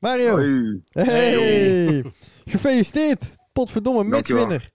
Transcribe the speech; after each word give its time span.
Mario. 0.00 0.36
Hey. 0.36 1.04
Hey. 1.04 2.12
Gefeliciteerd. 2.44 3.36
Potverdomme, 3.52 4.04
matchwinner. 4.04 4.70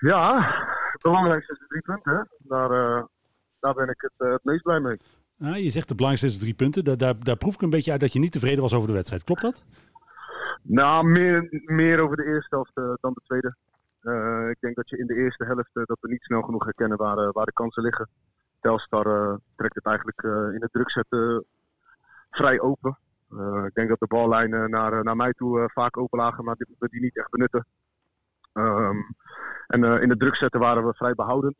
Ja, 0.00 0.40
het 0.92 1.02
belangrijkste 1.02 1.52
is 1.52 1.58
de 1.58 1.66
drie 1.66 1.82
punten. 1.82 2.28
Daar, 2.38 2.70
eh, 2.70 3.04
daar 3.60 3.74
ben 3.74 3.88
ik 3.88 4.00
het, 4.00 4.12
eh, 4.16 4.32
het 4.32 4.44
meest 4.44 4.62
blij 4.62 4.80
mee. 4.80 4.96
Ah, 5.40 5.56
je 5.56 5.70
zegt 5.70 5.88
de 5.88 5.94
belangrijkste 5.94 6.36
is 6.36 6.42
drie 6.42 6.54
punten. 6.54 6.84
Daar, 6.84 6.96
daar, 6.96 7.14
daar 7.18 7.36
proef 7.36 7.54
ik 7.54 7.62
een 7.62 7.70
beetje 7.70 7.90
uit 7.90 8.00
dat 8.00 8.12
je 8.12 8.18
niet 8.18 8.32
tevreden 8.32 8.62
was 8.62 8.74
over 8.74 8.88
de 8.88 8.94
wedstrijd. 8.94 9.24
Klopt 9.24 9.42
dat? 9.42 9.64
Nou, 10.62 11.06
meer, 11.06 11.62
meer 11.64 12.02
over 12.02 12.16
de 12.16 12.24
eerste 12.24 12.54
helft 12.54 13.00
dan 13.00 13.12
de 13.12 13.20
tweede. 13.24 13.56
Eh, 14.06 14.48
ik 14.50 14.60
denk 14.60 14.76
dat 14.76 14.88
je 14.88 14.98
in 14.98 15.06
de 15.06 15.14
eerste 15.14 15.44
helft 15.44 15.70
dat 15.72 15.98
we 16.00 16.08
niet 16.08 16.22
snel 16.22 16.42
genoeg 16.42 16.64
herkennen 16.64 16.98
waar, 16.98 17.32
waar 17.32 17.44
de 17.44 17.52
kansen 17.52 17.82
liggen. 17.82 18.08
Telstar 18.60 19.06
eh, 19.06 19.34
trekt 19.56 19.74
het 19.74 19.84
eigenlijk 19.84 20.22
eh, 20.22 20.54
in 20.54 20.60
het 20.60 20.72
druk 20.72 20.90
zetten 20.90 21.44
vrij 22.30 22.60
open. 22.60 22.98
Eh, 23.30 23.64
ik 23.66 23.74
denk 23.74 23.88
dat 23.88 24.00
de 24.00 24.06
ballijnen 24.06 24.70
naar, 24.70 24.92
eh, 24.92 25.00
naar 25.00 25.16
mij 25.16 25.32
toe 25.32 25.60
eh, 25.60 25.68
vaak 25.68 25.96
open 25.96 26.18
lagen, 26.18 26.44
maar 26.44 26.54
die, 26.54 26.66
we 26.78 26.88
die 26.88 27.00
niet 27.00 27.16
echt 27.16 27.30
benutten. 27.30 27.66
Ehm, 28.52 28.96
en 29.66 29.84
in 29.84 30.10
het 30.10 30.18
druk 30.18 30.36
zetten 30.36 30.60
waren 30.60 30.86
we 30.86 30.94
vrij 30.94 31.14
behoudend. 31.14 31.56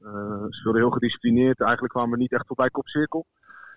Eh, 0.00 0.42
ze 0.42 0.58
speelden 0.58 0.80
heel 0.80 0.90
gedisciplineerd. 0.90 1.60
Eigenlijk 1.60 1.92
kwamen 1.92 2.10
we 2.10 2.16
niet 2.16 2.32
echt 2.32 2.46
voorbij 2.46 2.70
kopcirkel. 2.70 3.26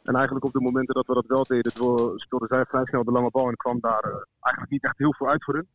En 0.03 0.15
eigenlijk 0.15 0.45
op 0.45 0.51
de 0.51 0.61
momenten 0.61 0.95
dat 0.95 1.07
we 1.07 1.13
dat 1.13 1.25
wel 1.25 1.43
deden, 1.43 1.71
speelden 2.15 2.47
zij 2.47 2.65
vrij 2.65 2.85
snel 2.85 3.03
de 3.03 3.11
lange 3.11 3.29
bal 3.29 3.47
en 3.47 3.55
kwam 3.55 3.79
daar 3.79 4.25
eigenlijk 4.39 4.69
niet 4.69 4.83
echt 4.83 4.97
heel 4.97 5.13
veel 5.13 5.29
uit 5.29 5.43
voor 5.43 5.53
hun. 5.53 5.67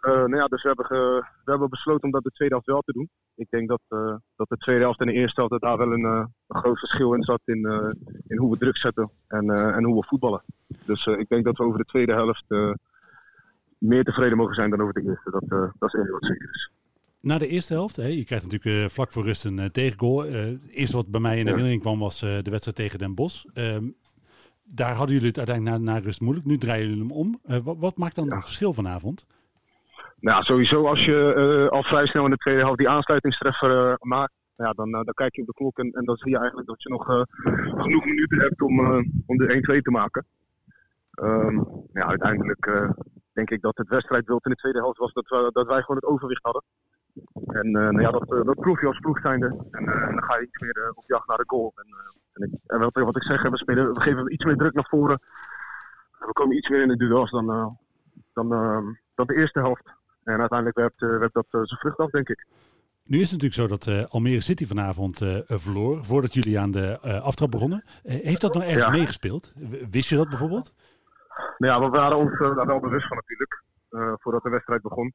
Nou 0.00 0.36
ja, 0.36 0.46
dus 0.46 0.62
we 0.62 0.68
hebben, 0.68 0.98
we 1.44 1.50
hebben 1.50 1.70
besloten 1.70 2.04
om 2.04 2.10
dat 2.10 2.22
de 2.22 2.30
tweede 2.30 2.54
helft 2.54 2.70
wel 2.70 2.80
te 2.80 2.92
doen. 2.92 3.08
Ik 3.34 3.50
denk 3.50 3.68
dat, 3.68 3.80
dat 4.36 4.48
de 4.48 4.56
tweede 4.56 4.82
helft 4.82 5.00
en 5.00 5.06
de 5.06 5.12
eerste 5.12 5.40
helft 5.40 5.62
daar 5.62 5.78
wel 5.78 5.92
een, 5.92 6.34
groot 6.48 6.78
verschil 6.78 7.14
in 7.14 7.22
zat 7.22 7.40
in, 7.44 7.60
in 8.28 8.36
hoe 8.38 8.50
we 8.50 8.58
druk 8.58 8.76
zetten 8.76 9.10
en, 9.28 9.50
eh, 9.50 9.76
en 9.76 9.84
hoe 9.84 10.00
we 10.00 10.06
voetballen. 10.06 10.42
Dus 10.86 11.06
eh, 11.06 11.18
ik 11.18 11.28
denk 11.28 11.44
dat 11.44 11.56
we 11.56 11.64
over 11.64 11.78
de 11.78 11.84
tweede 11.84 12.12
helft 12.12 12.44
eh, 12.48 12.70
meer 13.78 14.04
tevreden 14.04 14.36
mogen 14.38 14.54
zijn 14.54 14.70
dan 14.70 14.80
over 14.80 14.94
de 14.94 15.02
eerste. 15.02 15.30
Dat, 15.30 15.72
dat 15.78 15.94
is 15.94 16.00
één 16.00 16.10
wat 16.10 16.24
zeker 16.24 16.48
is. 16.52 16.70
Na 17.20 17.38
de 17.38 17.48
eerste 17.48 17.72
helft, 17.72 17.96
hè, 17.96 18.06
je 18.06 18.24
krijgt 18.24 18.50
natuurlijk 18.50 18.90
vlak 18.92 19.12
voor 19.12 19.24
rust 19.24 19.44
een 19.44 19.70
tegengoal. 19.72 20.22
Het 20.22 20.60
eerste 20.70 20.96
wat 20.96 21.08
bij 21.10 21.20
mij 21.20 21.32
in 21.38 21.38
Ja. 21.44 21.44
herinnering 21.44 21.80
kwam 21.80 21.98
was 21.98 22.20
de 22.20 22.42
wedstrijd 22.50 22.76
tegen 22.76 22.98
Den 22.98 23.14
Bosch. 23.14 23.44
Ehm, 23.54 23.84
daar 24.64 24.94
hadden 24.94 25.14
jullie 25.14 25.28
het 25.28 25.38
uiteindelijk 25.38 25.84
na, 25.84 25.92
na 25.92 25.98
rust 25.98 26.20
moeilijk. 26.20 26.46
Nu 26.46 26.58
draaien 26.58 26.88
jullie 26.88 27.02
hem 27.02 27.12
om. 27.12 27.40
Wat, 27.64 27.76
wat 27.78 27.96
maakt 27.96 28.14
dan 28.14 28.24
Ja. 28.26 28.34
het 28.34 28.44
verschil 28.44 28.72
vanavond? 28.74 29.26
Nou, 30.20 30.42
sowieso 30.44 30.86
als 30.86 31.04
je 31.04 31.68
al 31.70 31.82
vrij 31.82 32.06
snel 32.06 32.24
in 32.24 32.30
de 32.30 32.36
tweede 32.36 32.60
helft 32.60 32.78
die 32.78 32.88
aansluitingstreffer 32.88 33.96
maakt, 34.00 34.32
ja, 34.64 34.72
dan, 34.72 34.94
eh, 34.94 35.04
dan 35.04 35.14
kijk 35.14 35.34
je 35.34 35.40
op 35.40 35.46
de 35.46 35.52
klok 35.52 35.78
en, 35.78 36.04
dan 36.04 36.16
zie 36.16 36.30
je 36.30 36.38
eigenlijk 36.38 36.68
dat 36.68 36.82
je 36.82 36.88
nog 36.88 37.08
eh, 37.08 37.22
genoeg 37.82 38.04
minuten 38.04 38.38
hebt 38.38 38.62
om, 38.62 38.80
eh, 38.80 39.04
om 39.26 39.36
de 39.36 39.54
1-2 39.54 39.82
te 39.82 39.90
maken. 39.90 40.24
Ehm, 41.10 41.56
ja, 41.92 42.06
uiteindelijk 42.06 42.92
denk 43.32 43.50
ik 43.50 43.60
dat 43.60 43.76
het 43.76 43.88
wedstrijdbeeld 43.88 44.44
in 44.44 44.50
de 44.50 44.56
tweede 44.56 44.78
helft 44.78 44.98
was 44.98 45.12
dat, 45.12 45.28
we, 45.28 45.50
dat 45.52 45.66
wij 45.66 45.80
gewoon 45.80 45.96
het 45.96 46.10
overwicht 46.10 46.42
hadden. 46.42 46.62
En 47.46 47.70
nou 47.70 48.00
ja, 48.00 48.10
dat, 48.10 48.28
dat 48.28 48.60
proef 48.60 48.80
je 48.80 48.86
als 48.86 48.98
ploeg 48.98 49.20
zijnde. 49.20 49.46
En, 49.70 49.84
dan 49.84 50.22
ga 50.22 50.36
je 50.36 50.46
iets 50.46 50.60
meer 50.60 50.92
op 50.94 51.04
jacht 51.06 51.28
naar 51.28 51.36
de 51.36 51.44
goal. 51.46 51.72
En, 51.74 51.86
en, 52.32 52.48
ik, 52.48 52.58
en 52.66 52.78
wat, 52.78 52.94
wat 52.94 53.16
ik 53.16 53.22
zeg, 53.22 53.42
we, 53.42 53.56
spelen, 53.56 53.92
we 53.92 54.00
geven 54.00 54.32
iets 54.32 54.44
meer 54.44 54.56
druk 54.56 54.74
naar 54.74 54.88
voren. 54.88 55.20
We 56.18 56.32
komen 56.32 56.56
iets 56.56 56.68
meer 56.68 56.82
in 56.82 56.88
de 56.88 56.96
duels 56.96 57.30
dan, 57.30 57.46
dan, 58.32 58.52
eh, 58.52 58.86
dan 59.14 59.26
de 59.26 59.34
eerste 59.34 59.58
helft. 59.58 59.90
En 60.24 60.38
uiteindelijk 60.38 60.78
werpt, 60.78 61.00
werpt 61.00 61.34
dat 61.34 61.46
zijn 61.50 61.80
vrucht 61.80 61.98
af, 61.98 62.10
denk 62.10 62.28
ik. 62.28 62.46
Nu 63.08 63.16
is 63.20 63.30
het 63.30 63.42
natuurlijk 63.42 63.54
zo 63.54 63.66
dat 63.76 63.86
eh, 63.86 64.10
Almere 64.14 64.40
City 64.40 64.66
vanavond 64.66 65.20
eh, 65.20 65.38
verloor. 65.46 66.04
Voordat 66.04 66.34
jullie 66.34 66.58
aan 66.58 66.70
de 66.70 66.98
eh, 67.02 67.22
aftrap 67.22 67.50
begonnen. 67.50 67.84
Eh, 68.04 68.24
heeft 68.24 68.40
dat 68.40 68.54
nog 68.54 68.62
ergens 68.62 68.84
Ja. 68.84 68.90
meegespeeld? 68.90 69.52
Wist 69.90 70.08
je 70.08 70.16
dat 70.16 70.28
bijvoorbeeld? 70.28 70.74
Nou 71.58 71.72
ja, 71.72 71.80
we 71.80 71.88
waren 71.98 72.16
ons 72.16 72.38
daar 72.38 72.66
wel 72.66 72.80
bewust 72.80 73.06
van 73.08 73.16
natuurlijk. 73.16 73.62
eh, 73.90 74.12
voordat 74.16 74.42
de 74.42 74.48
wedstrijd 74.50 74.82
begon. 74.82 75.12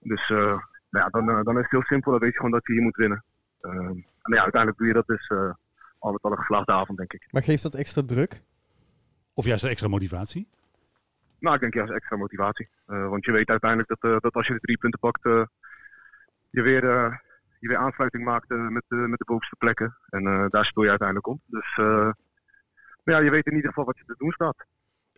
Dus 0.00 0.30
eh, 0.30 0.36
nou 0.36 0.58
ja, 0.90 1.08
dan, 1.08 1.26
dan 1.44 1.56
is 1.56 1.62
het 1.62 1.70
heel 1.70 1.82
simpel. 1.82 2.10
Dan 2.10 2.20
weet 2.20 2.30
je 2.30 2.36
gewoon 2.36 2.50
dat 2.52 2.66
je 2.66 2.72
hier 2.72 2.82
moet 2.82 2.96
winnen. 2.96 3.24
Eh, 3.60 3.70
en 4.22 4.34
ja, 4.34 4.42
uiteindelijk 4.42 4.78
doe 4.78 4.86
je 4.86 4.92
dat 4.92 5.06
dus 5.06 5.26
eh, 5.26 5.50
al 5.98 6.12
met 6.12 6.22
al 6.22 6.30
een 6.30 6.36
geslaagde 6.38 6.72
avond, 6.72 6.98
denk 6.98 7.12
ik. 7.12 7.28
Maar 7.30 7.42
geeft 7.42 7.62
dat 7.62 7.74
extra 7.74 8.02
druk? 8.06 8.42
Of 9.34 9.44
juist 9.44 9.64
extra 9.64 9.88
motivatie? 9.88 10.48
Nou, 11.38 11.54
ik 11.54 11.60
denk 11.60 11.74
juist 11.74 11.92
extra 11.92 12.16
motivatie. 12.16 12.68
Eh, 12.86 13.08
want 13.08 13.24
je 13.24 13.32
weet 13.32 13.48
uiteindelijk 13.48 13.88
dat, 13.88 14.10
eh, 14.12 14.16
dat 14.20 14.34
als 14.34 14.46
je 14.46 14.52
de 14.52 14.60
drie 14.60 14.78
punten 14.78 15.00
pakt, 15.00 15.24
eh, 15.24 15.42
je, 16.52 16.62
weer, 16.62 16.84
eh, 16.90 17.12
je 17.58 17.68
weer 17.68 17.76
aansluiting 17.76 18.24
maakt 18.24 18.50
eh, 18.50 18.68
met, 18.68 18.84
de 18.88 18.96
met 18.96 19.18
de 19.18 19.24
bovenste 19.24 19.56
plekken. 19.58 19.96
En 20.08 20.26
eh, 20.26 20.46
daar 20.48 20.64
speel 20.64 20.82
je 20.82 20.88
uiteindelijk 20.88 21.28
om. 21.28 21.40
Dus 21.46 21.76
ja, 23.04 23.18
je 23.18 23.30
weet 23.30 23.46
in 23.46 23.54
ieder 23.54 23.68
geval 23.68 23.84
wat 23.84 23.98
je 23.98 24.04
te 24.04 24.14
doen 24.18 24.32
staat. 24.32 24.56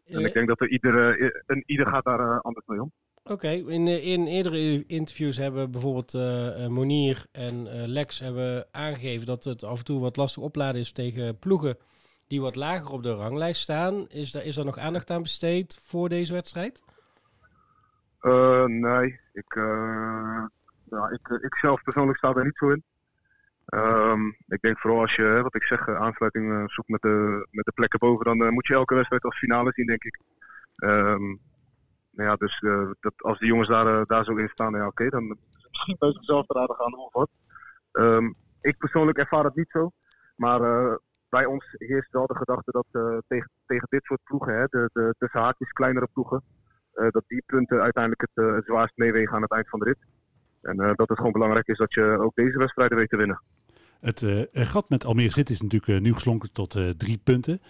En 0.05 0.25
ik 0.25 0.33
denk 0.33 0.49
dat 0.49 0.61
er 0.61 0.69
ieder, 0.69 1.21
eh, 1.21 1.41
en 1.47 1.63
ieder 1.67 1.87
gaat 1.87 2.05
daar 2.05 2.41
anders 2.41 2.67
mee 2.67 2.83
om. 2.83 2.93
Oké, 3.23 3.49
in, 3.49 3.87
in 3.87 4.27
eerdere 4.27 4.87
interviews 4.87 5.37
hebben 5.37 5.71
bijvoorbeeld 5.71 6.13
Monier 6.71 7.27
en 7.33 7.69
Lex 7.89 8.19
hebben 8.19 8.67
aangegeven 8.71 9.27
dat 9.27 9.45
het 9.45 9.63
af 9.63 9.79
en 9.79 9.85
toe 9.85 10.01
wat 10.01 10.17
lastig 10.17 10.43
opladen 10.43 10.81
is 10.81 10.93
tegen 10.93 11.39
ploegen 11.39 11.77
die 12.27 12.41
wat 12.41 12.57
lager 12.57 12.93
op 12.93 13.03
de 13.03 13.15
ranglijst 13.15 13.61
staan. 13.61 14.09
Is 14.09 14.33
daar, 14.33 14.45
is 14.45 14.55
daar 14.55 14.65
nog 14.65 14.79
aandacht 14.79 15.11
aan 15.11 15.23
besteed 15.23 15.81
voor 15.85 16.09
deze 16.09 16.33
wedstrijd? 16.33 16.83
Nee, 18.67 19.21
ik, 19.33 19.57
ja, 20.95 21.11
ik, 21.11 21.29
eh, 21.29 21.45
ik 21.45 21.57
zelf 21.57 21.83
persoonlijk 21.83 22.19
sta 22.19 22.33
daar 22.33 22.45
niet 22.45 22.57
zo 22.57 22.71
in. 22.71 22.83
Ehm, 23.65 24.27
ik 24.47 24.61
denk 24.61 24.79
vooral 24.79 25.01
als 25.01 25.15
je, 25.15 25.41
wat 25.43 25.55
ik 25.55 25.63
zeg, 25.63 25.87
eh, 25.87 26.01
aansluiting 26.01 26.53
eh, 26.53 26.63
zoekt 26.67 26.89
met 26.89 27.01
de, 27.01 27.47
met 27.51 27.65
de 27.65 27.73
plekken 27.75 27.99
boven, 27.99 28.25
dan 28.25 28.53
moet 28.53 28.67
je 28.67 28.75
elke 28.75 28.95
wedstrijd 28.95 29.25
als 29.25 29.39
finale 29.39 29.73
zien, 29.73 29.87
denk 29.87 30.05
ik. 30.05 30.21
Ehm, 30.77 31.27
nou 32.11 32.29
ja, 32.29 32.35
dus 32.35 32.61
dat, 33.01 33.13
als 33.17 33.39
die 33.39 33.49
jongens 33.49 33.69
daar, 33.69 34.07
daar 34.07 34.25
zo 34.25 34.37
in 34.37 34.49
staan, 34.49 34.75
ja, 34.75 34.87
oké, 34.87 35.09
dan 35.09 35.23
is 35.23 35.29
het 35.29 35.69
misschien 35.71 35.97
bij 35.99 36.13
zichzelf 36.13 36.47
te 36.47 36.59
raden 36.59 36.77
gaan 36.77 37.09
wat. 37.13 37.31
Ehm, 37.93 38.33
ik 38.61 38.79
persoonlijk 38.79 39.19
ervaar 39.19 39.45
het 39.45 39.55
niet 39.55 39.71
zo, 39.71 39.91
maar 40.37 40.61
bij 41.29 41.45
ons 41.45 41.75
heerst 41.79 42.13
wel 42.13 42.27
de 42.27 42.37
gedachte 42.37 42.71
dat 42.71 42.87
tegen, 43.27 43.51
tegen 43.67 43.87
dit 43.91 44.05
soort 44.05 44.21
ploegen, 44.25 44.55
hè, 44.55 44.65
de, 44.65 44.91
de 44.93 45.15
tussen 45.19 45.41
haakjes 45.41 45.73
kleinere 45.73 46.09
ploegen, 46.13 46.43
dat 46.93 47.25
die 47.27 47.43
punten 47.47 47.81
uiteindelijk 47.81 48.29
het, 48.35 48.55
het 48.55 48.65
zwaarst 48.65 48.97
meewegen 48.97 49.35
aan 49.35 49.43
het 49.43 49.53
eind 49.53 49.69
van 49.69 49.79
de 49.79 49.85
rit. 49.85 49.99
En 50.65 50.81
eh, 50.81 50.95
dat 50.95 51.09
het 51.09 51.17
gewoon 51.17 51.33
belangrijk 51.33 51.67
is 51.67 51.79
dat 51.79 51.95
je 51.95 52.19
ook 52.21 52.35
deze 52.35 52.59
wedstrijden 52.59 52.99
weet 52.99 53.09
te 53.09 53.17
winnen. 53.17 53.41
Het 54.01 54.23
eh, 54.23 54.41
eh, 54.41 54.67
gat 54.67 54.89
met 54.89 55.05
Almere 55.05 55.33
City 55.33 55.53
is 55.53 55.61
natuurlijk 55.61 56.01
nu 56.03 56.13
geslonken 56.13 56.53
tot 56.53 56.71
drie 56.99 57.21
punten. 57.25 57.61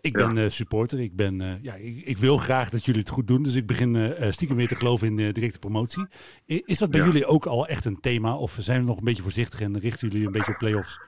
Ik 0.00 0.12
ben 0.12 0.52
supporter. 0.52 1.00
Ik, 1.00 1.16
ben, 1.16 1.58
ja, 1.62 1.74
ik, 1.74 2.04
ik 2.04 2.16
wil 2.16 2.36
graag 2.36 2.70
dat 2.70 2.84
jullie 2.84 3.00
het 3.00 3.10
goed 3.10 3.28
doen. 3.28 3.42
Dus 3.42 3.54
ik 3.54 3.66
begin 3.66 4.14
stiekem 4.32 4.56
weer 4.56 4.68
te 4.68 4.74
geloven 4.74 5.06
in 5.06 5.16
directe 5.32 5.58
promotie. 5.58 6.06
I- 6.46 6.62
is 6.64 6.78
dat 6.78 6.90
bij 6.90 7.00
Ja. 7.00 7.06
jullie 7.06 7.26
ook 7.26 7.46
al 7.46 7.66
echt 7.66 7.84
een 7.84 8.00
thema? 8.00 8.36
Of 8.36 8.56
zijn 8.58 8.80
we 8.80 8.86
nog 8.86 8.98
een 8.98 9.04
beetje 9.04 9.22
voorzichtig 9.22 9.60
en 9.60 9.78
richten 9.78 10.08
jullie 10.08 10.26
een 10.26 10.32
beetje 10.32 10.52
op 10.52 10.58
play-offs? 10.58 11.00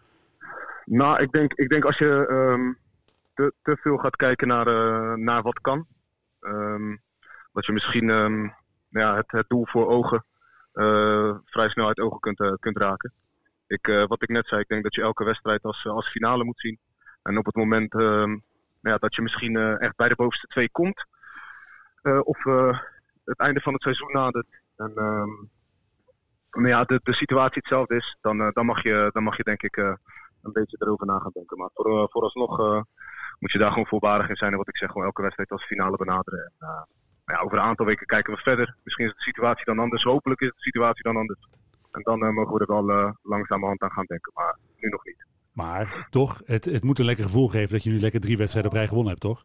Nou, 0.84 1.22
ik 1.22 1.32
denk, 1.32 1.52
ik 1.52 1.68
denk 1.68 1.84
als 1.84 1.98
je 1.98 2.26
ehm, 2.26 2.72
te, 3.34 3.52
te 3.62 3.76
veel 3.80 3.96
gaat 3.96 4.16
kijken 4.16 4.48
naar, 4.48 4.66
naar 5.18 5.42
wat 5.42 5.60
kan, 5.60 5.86
ehm, 6.40 6.96
dat 7.52 7.66
je 7.66 7.72
misschien 7.72 8.10
ehm, 8.10 8.40
nou 8.88 9.06
ja, 9.06 9.16
het, 9.16 9.30
het 9.30 9.48
doel 9.48 9.66
voor 9.66 9.88
ogen 9.88 10.24
vrij 11.44 11.68
snel 11.68 11.86
uit 11.86 12.00
ogen 12.00 12.20
kunt, 12.20 12.40
eh, 12.40 12.52
kunt 12.60 12.76
raken. 12.76 13.12
Ik, 13.66 13.88
eh, 13.88 14.06
wat 14.06 14.22
ik 14.22 14.28
net 14.28 14.46
zei, 14.46 14.60
ik 14.60 14.68
denk 14.68 14.82
dat 14.82 14.94
je 14.94 15.02
elke 15.02 15.24
wedstrijd 15.24 15.62
als, 15.62 15.86
als 15.86 16.10
finale 16.10 16.44
moet 16.44 16.60
zien. 16.60 16.78
En 17.22 17.38
op 17.38 17.46
het 17.46 17.54
moment 17.54 17.92
ehm, 17.94 18.28
nou 18.80 18.94
ja, 18.94 18.96
dat 18.96 19.14
je 19.14 19.22
misschien 19.22 19.56
eh, 19.56 19.80
echt 19.80 19.96
bij 19.96 20.08
de 20.08 20.14
bovenste 20.14 20.46
twee 20.46 20.70
komt, 20.70 21.06
eh, 22.02 22.20
of 22.24 22.46
eh, 22.46 22.78
het 23.24 23.38
einde 23.38 23.60
van 23.60 23.72
het 23.72 23.82
seizoen 23.82 24.12
nadert, 24.12 24.46
en 24.76 24.92
ehm, 24.96 25.30
nou 26.50 26.68
ja, 26.68 26.84
de, 26.84 27.00
de 27.02 27.14
situatie 27.14 27.58
hetzelfde 27.58 27.96
is, 27.96 28.16
dan, 28.20 28.40
eh, 28.40 28.52
dan, 28.52 28.66
mag, 28.66 28.82
je, 28.82 29.10
dan 29.12 29.22
mag 29.22 29.36
je 29.36 29.42
denk 29.42 29.62
ik 29.62 29.76
eh, 29.76 29.94
een 30.42 30.52
beetje 30.52 30.76
erover 30.80 31.06
na 31.06 31.18
gaan 31.18 31.30
denken. 31.34 31.58
Maar 31.58 31.70
voor, 31.74 31.86
eh, 31.86 32.08
vooralsnog 32.08 32.60
eh, 32.60 32.82
moet 33.38 33.52
je 33.52 33.58
daar 33.58 33.70
gewoon 33.70 33.86
voorbarig 33.86 34.28
in 34.28 34.36
zijn. 34.36 34.52
En 34.52 34.58
wat 34.58 34.68
ik 34.68 34.76
zeg, 34.76 34.90
gewoon 34.90 35.06
elke 35.06 35.22
wedstrijd 35.22 35.50
als 35.50 35.64
finale 35.64 35.96
benaderen. 35.96 36.40
En, 36.40 36.52
eh, 36.58 36.82
ja, 37.24 37.38
over 37.40 37.58
een 37.58 37.64
aantal 37.64 37.86
weken 37.86 38.06
kijken 38.06 38.34
we 38.34 38.40
verder. 38.40 38.76
Misschien 38.84 39.06
is 39.06 39.12
de 39.12 39.22
situatie 39.22 39.64
dan 39.64 39.78
anders. 39.78 40.02
Hopelijk 40.02 40.40
is 40.40 40.48
de 40.48 40.62
situatie 40.62 41.02
dan 41.02 41.16
anders. 41.16 41.48
En 41.90 42.02
dan 42.02 42.22
eh, 42.22 42.30
mogen 42.30 42.54
we 42.54 42.60
er 42.60 42.66
wel 42.66 42.90
eh, 42.90 43.12
langzamerhand 43.22 43.82
aan 43.82 43.90
gaan 43.90 44.06
denken. 44.06 44.32
Maar 44.34 44.58
nu 44.76 44.88
nog 44.88 45.04
niet. 45.04 45.26
Maar 45.52 46.06
toch, 46.10 46.40
het, 46.44 46.64
het 46.64 46.82
moet 46.82 46.98
een 46.98 47.04
lekker 47.04 47.24
gevoel 47.24 47.48
geven 47.48 47.70
dat 47.72 47.82
je 47.82 47.90
nu 47.90 48.00
lekker 48.00 48.20
drie 48.20 48.36
wedstrijden 48.36 48.70
op 48.70 48.76
rij 48.76 48.86
gewonnen 48.86 49.10
hebt, 49.10 49.22
toch? 49.22 49.44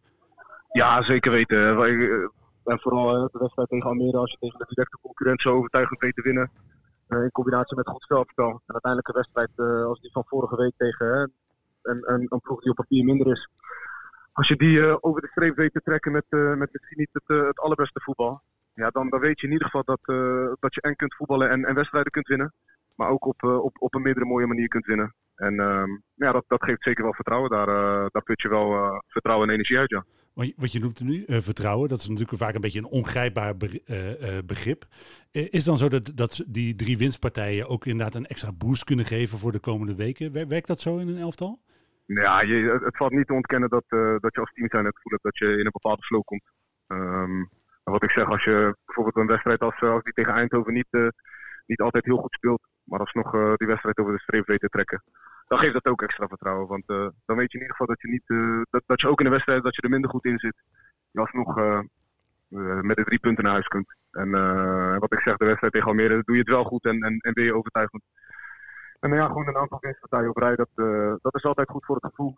Ja, 0.71 1.03
zeker 1.03 1.31
weten. 1.31 1.57
Eh, 1.57 2.27
En 2.63 2.79
vooral 2.79 3.29
de 3.31 3.39
wedstrijd 3.39 3.69
tegen 3.69 3.87
Almere, 3.89 4.17
als 4.17 4.31
je 4.31 4.37
tegen 4.39 4.59
de 4.59 4.65
directe 4.67 4.97
concurrent 5.01 5.41
zo 5.41 5.53
overtuigend 5.53 5.99
weet 5.99 6.15
te 6.15 6.21
winnen. 6.21 6.51
in 7.07 7.31
combinatie 7.31 7.75
met 7.77 7.87
goed 7.87 8.05
veldspel. 8.05 8.49
En 8.49 8.73
uiteindelijk 8.73 9.07
een 9.07 9.21
wedstrijd 9.21 9.85
als 9.87 10.01
die 10.01 10.11
van 10.11 10.23
vorige 10.25 10.55
week 10.55 10.73
tegen 10.77 11.31
een, 11.81 12.13
een, 12.13 12.25
een 12.29 12.41
ploeg 12.41 12.61
die 12.61 12.69
op 12.69 12.75
papier 12.75 13.03
minder 13.03 13.27
is. 13.27 13.49
Als 14.37 14.47
je 14.47 14.55
die 14.55 14.81
eh, 14.81 14.95
over 14.99 15.21
de 15.21 15.27
streep 15.27 15.55
weet 15.55 15.73
te 15.73 15.81
trekken 15.83 16.11
met, 16.11 16.25
eh, 16.29 16.53
met 16.53 16.69
misschien 16.71 16.97
niet 16.97 17.09
het, 17.11 17.23
eh, 17.27 17.47
het 17.47 17.59
allerbeste 17.59 18.01
voetbal. 18.01 18.41
Ja, 18.73 18.89
dan, 18.89 19.09
dan 19.09 19.19
weet 19.19 19.39
je 19.39 19.47
in 19.47 19.51
ieder 19.51 19.67
geval 19.67 19.83
dat, 19.83 20.01
dat 20.59 20.73
je 20.73 20.81
en 20.81 20.95
kunt 20.95 21.15
voetballen 21.15 21.49
en, 21.49 21.65
en 21.65 21.75
wedstrijden 21.75 22.11
kunt 22.11 22.27
winnen. 22.27 22.53
Maar 22.95 23.09
ook 23.09 23.25
op, 23.25 23.43
op, 23.43 23.75
op 23.79 23.95
een 23.95 24.01
meerdere 24.01 24.25
mooie 24.25 24.47
manier 24.47 24.67
kunt 24.67 24.85
winnen. 24.85 25.13
En 25.35 25.59
ehm, 25.59 25.89
ja, 26.13 26.31
dat, 26.31 26.43
dat 26.47 26.63
geeft 26.63 26.83
zeker 26.83 27.03
wel 27.03 27.13
vertrouwen. 27.13 27.49
Daar, 27.49 27.65
daar 28.11 28.23
put 28.23 28.41
je 28.41 28.49
wel 28.49 29.01
vertrouwen 29.07 29.47
en 29.47 29.53
energie 29.53 29.77
uit, 29.77 29.89
ja. 29.89 30.03
wat 30.55 30.71
je, 30.71 30.79
noemt 30.79 30.99
nu, 30.99 31.23
vertrouwen, 31.27 31.89
dat 31.89 31.99
is 31.99 32.07
natuurlijk 32.07 32.37
vaak 32.37 32.55
een 32.55 32.61
beetje 32.61 32.79
een 32.79 32.85
ongrijpbaar 32.85 33.57
be 33.57 34.43
begrip. 34.45 34.85
is 35.31 35.63
dan 35.63 35.77
zo 35.77 35.89
dat, 35.89 36.11
dat 36.15 36.43
die 36.47 36.75
drie 36.75 36.97
winstpartijen 36.97 37.67
ook 37.67 37.85
inderdaad 37.85 38.15
een 38.15 38.27
extra 38.27 38.51
boost 38.51 38.83
kunnen 38.83 39.05
geven 39.05 39.37
voor 39.37 39.51
de 39.51 39.59
komende 39.59 39.95
weken? 39.95 40.47
Werkt 40.47 40.67
dat 40.67 40.79
zo 40.79 40.97
in 40.97 41.07
een 41.07 41.17
elftal? 41.17 41.59
Ja, 42.07 42.41
je, 42.41 42.79
het 42.83 42.97
valt 42.97 43.11
niet 43.11 43.27
te 43.27 43.33
ontkennen 43.33 43.69
dat, 43.69 43.85
dat 44.21 44.33
je 44.33 44.39
als 44.39 44.51
team 44.53 44.69
zijn 44.69 44.85
het 44.85 44.95
gevoel 44.95 45.11
hebt 45.11 45.23
dat 45.23 45.37
je 45.37 45.57
in 45.59 45.65
een 45.65 45.79
bepaalde 45.79 46.03
flow 46.03 46.23
komt. 46.23 46.43
Um, 46.87 47.49
wat 47.83 48.03
ik 48.03 48.11
zeg, 48.11 48.29
als 48.29 48.43
je 48.43 48.75
bijvoorbeeld 48.85 49.15
een 49.15 49.27
wedstrijd 49.27 49.59
als, 49.59 49.79
als 49.79 50.03
die 50.03 50.13
tegen 50.13 50.33
Eindhoven 50.33 50.73
niet, 50.73 51.13
niet 51.65 51.81
altijd 51.81 52.05
heel 52.05 52.17
goed 52.17 52.33
speelt, 52.33 52.61
maar 52.83 52.99
alsnog 52.99 53.31
die 53.57 53.67
wedstrijd 53.67 53.97
over 53.97 54.13
de 54.13 54.19
streep 54.19 54.45
weet 54.45 54.59
te 54.59 54.67
trekken 54.67 55.03
dan 55.47 55.59
geeft 55.59 55.73
dat 55.73 55.85
ook 55.85 56.01
extra 56.01 56.27
vertrouwen. 56.27 56.67
Want 56.67 56.89
uh, 56.89 57.07
dan 57.25 57.37
weet 57.37 57.51
je 57.51 57.57
in 57.57 57.63
ieder 57.63 57.75
geval 57.75 57.87
dat 57.87 58.01
je, 58.01 58.07
niet, 58.07 58.29
uh, 58.29 58.61
dat, 58.69 58.83
dat 58.85 59.01
je 59.01 59.07
ook 59.07 59.19
in 59.19 59.25
de 59.25 59.31
wedstrijd 59.31 59.63
dat 59.63 59.75
je 59.75 59.81
er 59.81 59.89
minder 59.89 60.09
goed 60.09 60.25
in 60.25 60.39
zit. 60.39 60.55
Je 61.11 61.19
alsnog 61.19 61.57
uh, 61.57 61.79
met 62.81 62.95
de 62.95 63.03
drie 63.03 63.19
punten 63.19 63.43
naar 63.43 63.53
huis 63.53 63.67
kunt. 63.67 63.95
En 64.11 64.31
wat 64.99 65.13
ik 65.13 65.19
zeg, 65.19 65.37
de 65.37 65.45
wedstrijd 65.45 65.73
tegen 65.73 65.87
Almere, 65.87 66.21
doe 66.23 66.35
je 66.35 66.41
het 66.41 66.49
wel 66.49 66.63
goed 66.63 66.85
en, 66.85 67.01
en, 67.01 67.17
en 67.17 67.33
ben 67.33 67.43
je 67.43 67.55
overtuigend. 67.55 68.03
En 68.99 69.13
ja, 69.13 69.27
gewoon 69.27 69.47
een 69.47 69.57
aantal 69.57 69.77
winstpartijen 69.81 70.29
op 70.29 70.37
rij, 70.37 70.55
dat, 70.55 70.69
dat 71.21 71.35
is 71.35 71.43
altijd 71.43 71.69
goed 71.69 71.85
voor 71.85 71.95
het 71.95 72.05
gevoel. 72.05 72.37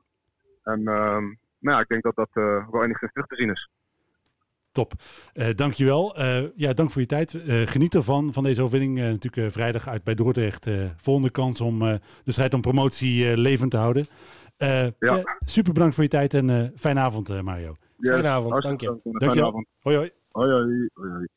En 0.64 0.80
ehm, 0.88 1.24
nou 1.60 1.76
ja, 1.76 1.80
ik 1.80 1.88
denk 1.88 2.04
dat 2.04 2.16
dat 2.16 2.30
wel 2.72 2.84
enigszins 2.84 3.12
terug 3.12 3.28
te 3.28 3.36
zien 3.36 3.50
is. 3.50 3.70
Top. 4.72 4.94
Uh, 5.34 5.48
dankjewel. 5.56 6.20
Uh, 6.20 6.44
ja, 6.56 6.74
dank 6.74 6.92
voor 6.92 7.02
je 7.02 7.08
tijd. 7.08 7.34
Uh, 7.34 7.68
geniet 7.68 7.96
ervan, 7.96 8.34
van 8.34 8.44
deze 8.44 8.62
overwinning. 8.62 8.98
natuurlijk 9.00 9.52
vrijdag 9.54 9.88
uit 9.88 10.04
bij 10.04 10.16
Dordrecht. 10.16 10.70
volgende 10.98 11.32
kans 11.32 11.62
om 11.62 11.80
de 11.80 12.32
strijd 12.32 12.54
om 12.54 12.62
promotie 12.62 13.38
levend 13.38 13.72
te 13.72 13.78
houden. 13.78 14.06
Ja. 14.58 15.38
super 15.40 15.74
bedankt 15.74 15.96
voor 15.96 16.04
je 16.04 16.10
tijd 16.10 16.34
en 16.34 16.72
fijne 16.76 17.00
avond, 17.00 17.42
Mario. 17.42 17.76
Ja, 17.98 18.12
fijne 18.12 18.28
avond, 18.28 18.62
dank 18.62 18.82
je. 18.82 19.00
Dank 19.04 19.34
je. 19.34 19.66
Hoi, 19.80 19.96
hoi. 19.96 20.12
Hoi, 20.32 20.52
hoi. 20.52 20.90
hoi, 20.94 21.12
hoi. 21.12 21.28